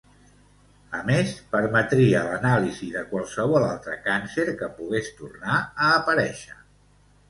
[0.99, 6.63] A més, permetria l'anàlisi de qualsevol altre càncer que pogués tornar a aparèixer.